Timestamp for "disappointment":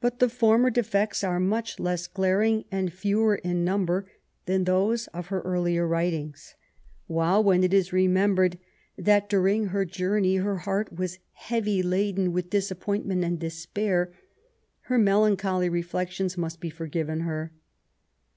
12.50-13.22